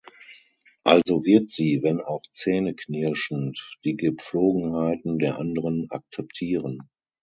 Also 0.83 1.25
wird 1.25 1.51
sie, 1.51 1.83
wenn 1.83 2.01
auch 2.01 2.23
zähneknirschend, 2.31 3.77
die 3.85 3.97
Gepflogenheiten 3.97 5.19
der 5.19 5.37
anderen 5.37 5.91
akzeptieren. 5.91 6.89